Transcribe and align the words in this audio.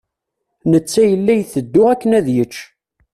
Netta 0.71 1.01
ila 1.13 1.33
iteddu 1.41 1.81
akken 1.91 2.11
ad 2.19 2.27
yečč. 2.35 2.55